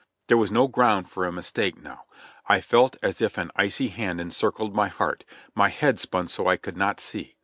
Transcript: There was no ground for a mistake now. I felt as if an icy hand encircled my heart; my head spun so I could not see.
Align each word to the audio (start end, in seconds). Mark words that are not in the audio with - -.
There 0.29 0.37
was 0.37 0.51
no 0.51 0.67
ground 0.67 1.07
for 1.11 1.27
a 1.27 1.31
mistake 1.31 1.79
now. 1.79 2.05
I 2.47 2.59
felt 2.59 2.97
as 3.03 3.21
if 3.21 3.37
an 3.37 3.51
icy 3.55 3.89
hand 3.89 4.19
encircled 4.19 4.73
my 4.73 4.87
heart; 4.87 5.25
my 5.53 5.69
head 5.69 5.99
spun 5.99 6.27
so 6.27 6.47
I 6.47 6.57
could 6.57 6.75
not 6.75 6.99
see. 6.99 7.35